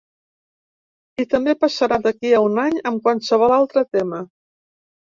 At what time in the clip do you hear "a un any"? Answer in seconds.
2.39-2.81